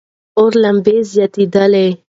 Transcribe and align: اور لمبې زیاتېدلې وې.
اور 0.37 0.51
لمبې 0.63 0.95
زیاتېدلې 1.11 1.81
وې. 1.89 1.89